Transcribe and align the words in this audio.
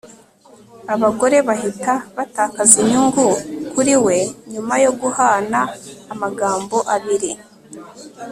Abagore 0.93 1.37
bahita 1.47 1.93
batakaza 2.17 2.75
inyungu 2.83 3.25
kuri 3.71 3.93
we 4.05 4.17
nyuma 4.51 4.73
yo 4.83 4.91
guhana 5.01 5.61
amagambo 6.13 6.77
abiri 6.95 7.31